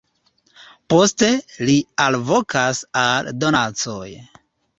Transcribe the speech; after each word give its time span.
Poste, 0.93 1.29
li 1.69 1.75
alvokas 2.07 2.81
al 3.03 3.31
donacoj. 3.45 4.09